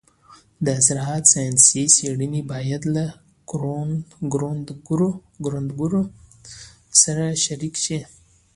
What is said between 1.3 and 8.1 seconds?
ساینسي څېړنې باید له کروندګرو سره شریکې شي.